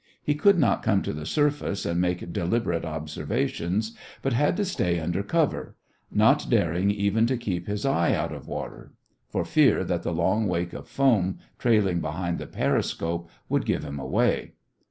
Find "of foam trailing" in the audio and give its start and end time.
10.73-11.99